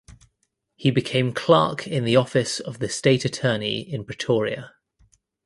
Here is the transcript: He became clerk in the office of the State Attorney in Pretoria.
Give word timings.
He 0.75 0.89
became 0.89 1.31
clerk 1.31 1.85
in 1.85 2.05
the 2.05 2.15
office 2.15 2.59
of 2.59 2.79
the 2.79 2.89
State 2.89 3.23
Attorney 3.23 3.81
in 3.81 4.03
Pretoria. 4.03 4.73